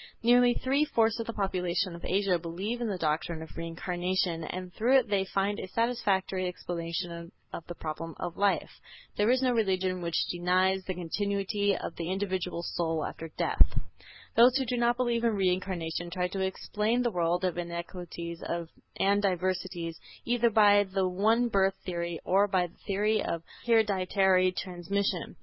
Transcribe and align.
Nearly 0.23 0.55
three 0.55 0.83
fourths 0.83 1.19
of 1.19 1.27
the 1.27 1.33
population 1.33 1.93
of 1.93 2.03
Asia 2.03 2.39
believe 2.39 2.81
in 2.81 2.87
the 2.87 2.97
doctrine 2.97 3.43
of 3.43 3.55
Reincarnation, 3.55 4.43
and 4.45 4.73
through 4.73 4.97
it 4.97 5.09
they 5.09 5.25
find 5.25 5.59
a 5.59 5.67
satisfactory 5.67 6.47
explanation 6.47 7.31
of 7.53 7.67
the 7.67 7.75
problem 7.75 8.15
of 8.19 8.35
life. 8.35 8.71
There 9.15 9.29
is 9.29 9.43
no 9.43 9.51
religion 9.51 10.01
which 10.01 10.25
denies 10.31 10.83
the 10.85 10.95
continuity 10.95 11.77
of 11.77 11.97
the 11.97 12.09
individual 12.09 12.63
soul 12.63 13.05
after 13.05 13.29
death. 13.37 13.79
Those 14.35 14.57
who 14.57 14.65
do 14.65 14.77
not 14.77 14.97
believe 14.97 15.23
in 15.23 15.35
Reincarnation 15.35 16.09
try 16.09 16.27
to 16.29 16.39
explain 16.41 17.03
the 17.03 17.11
world 17.11 17.43
of 17.45 17.59
inequalities 17.59 18.41
and 18.97 19.21
diversities 19.21 19.99
either 20.25 20.49
by 20.49 20.83
the 20.83 21.07
one 21.07 21.47
birth 21.47 21.75
theory 21.85 22.19
or 22.25 22.47
by 22.47 22.65
the 22.65 22.77
theory 22.87 23.21
of 23.21 23.43
hereditary 23.67 24.51
transmission. 24.51 25.35